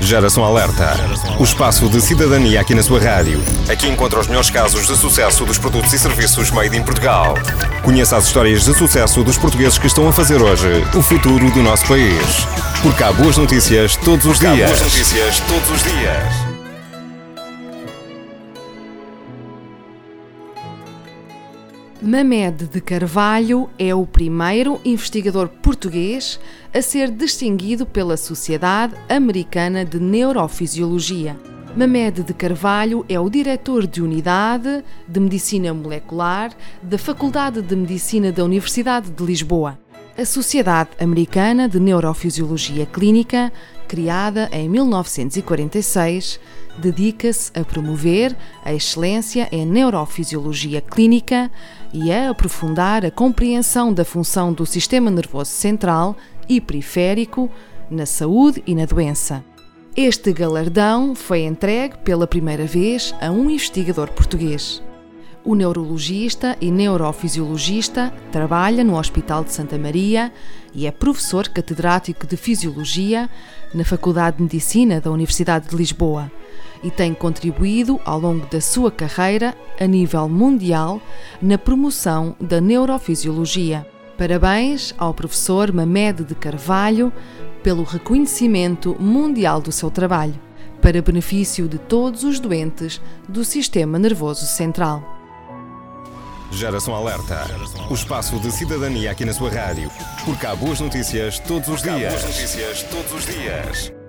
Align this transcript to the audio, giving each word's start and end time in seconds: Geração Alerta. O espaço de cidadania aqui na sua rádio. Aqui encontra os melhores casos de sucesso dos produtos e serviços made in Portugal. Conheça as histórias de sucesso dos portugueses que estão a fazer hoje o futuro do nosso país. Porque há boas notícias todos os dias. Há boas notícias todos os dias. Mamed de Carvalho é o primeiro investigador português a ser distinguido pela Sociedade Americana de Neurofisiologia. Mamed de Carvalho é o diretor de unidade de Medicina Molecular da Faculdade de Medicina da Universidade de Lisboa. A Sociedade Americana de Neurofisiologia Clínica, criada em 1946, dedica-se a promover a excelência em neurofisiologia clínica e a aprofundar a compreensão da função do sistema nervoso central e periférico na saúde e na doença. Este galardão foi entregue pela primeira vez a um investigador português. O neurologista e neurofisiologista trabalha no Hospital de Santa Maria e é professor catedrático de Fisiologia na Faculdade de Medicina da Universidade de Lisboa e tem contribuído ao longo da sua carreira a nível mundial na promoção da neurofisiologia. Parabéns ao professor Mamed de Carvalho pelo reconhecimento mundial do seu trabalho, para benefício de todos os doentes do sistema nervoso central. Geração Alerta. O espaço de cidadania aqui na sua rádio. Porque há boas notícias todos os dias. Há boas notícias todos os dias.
Geração 0.00 0.44
Alerta. 0.44 0.96
O 1.38 1.44
espaço 1.44 1.88
de 1.88 2.00
cidadania 2.00 2.60
aqui 2.60 2.74
na 2.74 2.82
sua 2.82 3.00
rádio. 3.00 3.42
Aqui 3.68 3.88
encontra 3.88 4.18
os 4.18 4.26
melhores 4.26 4.50
casos 4.50 4.86
de 4.86 4.96
sucesso 4.96 5.44
dos 5.44 5.58
produtos 5.58 5.92
e 5.92 5.98
serviços 5.98 6.50
made 6.50 6.76
in 6.76 6.82
Portugal. 6.82 7.34
Conheça 7.82 8.16
as 8.16 8.26
histórias 8.26 8.64
de 8.64 8.74
sucesso 8.74 9.22
dos 9.22 9.38
portugueses 9.38 9.78
que 9.78 9.86
estão 9.86 10.08
a 10.08 10.12
fazer 10.12 10.40
hoje 10.42 10.84
o 10.94 11.02
futuro 11.02 11.50
do 11.50 11.62
nosso 11.62 11.86
país. 11.86 12.46
Porque 12.82 13.02
há 13.02 13.12
boas 13.12 13.36
notícias 13.36 13.96
todos 13.96 14.26
os 14.26 14.38
dias. 14.38 14.62
Há 14.62 14.66
boas 14.66 14.80
notícias 14.80 15.40
todos 15.40 15.70
os 15.70 15.82
dias. 15.82 16.49
Mamed 22.02 22.66
de 22.72 22.80
Carvalho 22.80 23.68
é 23.78 23.94
o 23.94 24.06
primeiro 24.06 24.80
investigador 24.86 25.48
português 25.48 26.40
a 26.72 26.80
ser 26.80 27.10
distinguido 27.10 27.84
pela 27.84 28.16
Sociedade 28.16 28.94
Americana 29.06 29.84
de 29.84 30.00
Neurofisiologia. 30.00 31.36
Mamed 31.76 32.22
de 32.22 32.32
Carvalho 32.32 33.04
é 33.06 33.20
o 33.20 33.28
diretor 33.28 33.86
de 33.86 34.00
unidade 34.00 34.82
de 35.06 35.20
Medicina 35.20 35.74
Molecular 35.74 36.52
da 36.82 36.96
Faculdade 36.96 37.60
de 37.60 37.76
Medicina 37.76 38.32
da 38.32 38.44
Universidade 38.44 39.10
de 39.10 39.22
Lisboa. 39.22 39.78
A 40.16 40.24
Sociedade 40.24 40.90
Americana 40.98 41.68
de 41.68 41.78
Neurofisiologia 41.78 42.86
Clínica, 42.86 43.52
criada 43.90 44.48
em 44.52 44.68
1946, 44.68 46.38
dedica-se 46.78 47.50
a 47.58 47.64
promover 47.64 48.36
a 48.64 48.72
excelência 48.72 49.48
em 49.50 49.66
neurofisiologia 49.66 50.80
clínica 50.80 51.50
e 51.92 52.12
a 52.12 52.30
aprofundar 52.30 53.04
a 53.04 53.10
compreensão 53.10 53.92
da 53.92 54.04
função 54.04 54.52
do 54.52 54.64
sistema 54.64 55.10
nervoso 55.10 55.50
central 55.50 56.16
e 56.48 56.60
periférico 56.60 57.50
na 57.90 58.06
saúde 58.06 58.62
e 58.64 58.76
na 58.76 58.84
doença. 58.84 59.44
Este 59.96 60.32
galardão 60.32 61.16
foi 61.16 61.40
entregue 61.40 61.98
pela 61.98 62.28
primeira 62.28 62.66
vez 62.66 63.12
a 63.20 63.28
um 63.32 63.50
investigador 63.50 64.08
português. 64.12 64.80
O 65.42 65.54
neurologista 65.54 66.54
e 66.60 66.70
neurofisiologista 66.70 68.12
trabalha 68.30 68.84
no 68.84 68.98
Hospital 68.98 69.42
de 69.42 69.52
Santa 69.54 69.78
Maria 69.78 70.30
e 70.74 70.86
é 70.86 70.90
professor 70.90 71.48
catedrático 71.48 72.26
de 72.26 72.36
Fisiologia 72.36 73.28
na 73.72 73.82
Faculdade 73.82 74.36
de 74.36 74.42
Medicina 74.42 75.00
da 75.00 75.10
Universidade 75.10 75.68
de 75.68 75.76
Lisboa 75.76 76.30
e 76.84 76.90
tem 76.90 77.14
contribuído 77.14 77.98
ao 78.04 78.20
longo 78.20 78.46
da 78.48 78.60
sua 78.60 78.90
carreira 78.90 79.56
a 79.80 79.86
nível 79.86 80.28
mundial 80.28 81.00
na 81.40 81.56
promoção 81.56 82.36
da 82.38 82.60
neurofisiologia. 82.60 83.86
Parabéns 84.18 84.94
ao 84.98 85.14
professor 85.14 85.72
Mamed 85.72 86.24
de 86.24 86.34
Carvalho 86.34 87.10
pelo 87.62 87.82
reconhecimento 87.82 88.94
mundial 89.00 89.62
do 89.62 89.72
seu 89.72 89.90
trabalho, 89.90 90.38
para 90.82 91.00
benefício 91.00 91.66
de 91.66 91.78
todos 91.78 92.24
os 92.24 92.38
doentes 92.38 93.00
do 93.26 93.42
sistema 93.42 93.98
nervoso 93.98 94.44
central. 94.44 95.19
Geração 96.50 96.94
Alerta. 96.94 97.46
O 97.88 97.94
espaço 97.94 98.38
de 98.40 98.50
cidadania 98.50 99.10
aqui 99.10 99.24
na 99.24 99.32
sua 99.32 99.50
rádio. 99.50 99.90
Porque 100.24 100.46
há 100.46 100.54
boas 100.54 100.80
notícias 100.80 101.38
todos 101.38 101.68
os 101.68 101.82
dias. 101.82 101.96
Há 101.96 102.08
boas 102.10 102.24
notícias 102.24 102.82
todos 102.84 103.12
os 103.12 103.26
dias. 103.26 103.99